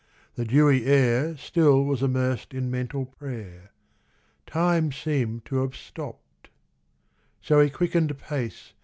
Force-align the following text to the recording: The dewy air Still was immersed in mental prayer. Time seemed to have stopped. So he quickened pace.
The 0.33 0.45
dewy 0.45 0.87
air 0.87 1.37
Still 1.37 1.83
was 1.85 2.01
immersed 2.01 2.55
in 2.55 2.71
mental 2.71 3.05
prayer. 3.05 3.69
Time 4.47 4.91
seemed 4.91 5.45
to 5.45 5.57
have 5.57 5.75
stopped. 5.75 6.49
So 7.39 7.59
he 7.59 7.69
quickened 7.69 8.17
pace. 8.17 8.73